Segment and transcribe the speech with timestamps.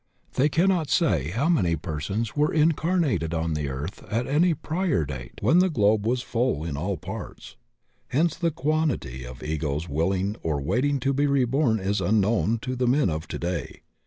[0.33, 5.33] They cannot say how many persons were incarnated on the earth at any prior date
[5.41, 7.55] when the globe was full in all parts,
[8.07, 12.87] hence the quantity of egos willing or waiting to be reborn is imknown to the
[12.87, 13.83] men of today.